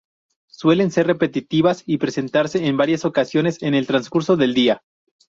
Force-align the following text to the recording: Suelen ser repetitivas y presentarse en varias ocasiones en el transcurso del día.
Suelen 0.49 0.89
ser 0.89 1.05
repetitivas 1.05 1.83
y 1.85 1.99
presentarse 1.99 2.65
en 2.65 2.75
varias 2.75 3.05
ocasiones 3.05 3.61
en 3.61 3.75
el 3.75 3.85
transcurso 3.85 4.35
del 4.35 4.55
día. 4.55 4.81